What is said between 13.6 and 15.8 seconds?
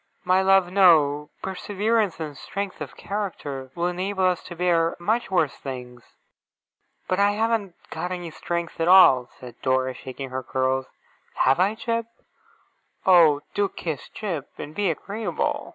kiss Jip, and be agreeable!